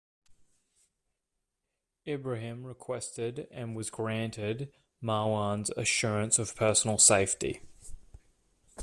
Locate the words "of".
6.39-6.55